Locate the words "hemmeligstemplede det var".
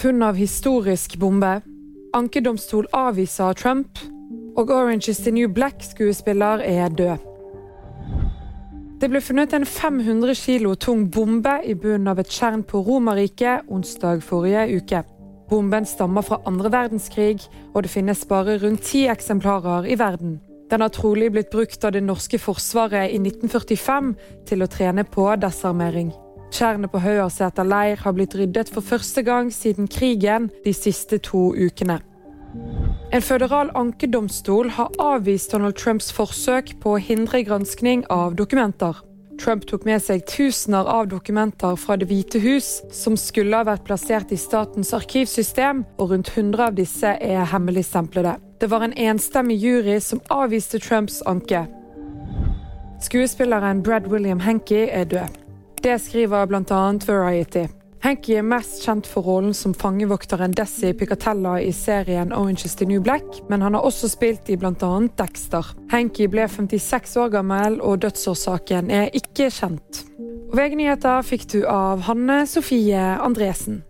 47.48-48.84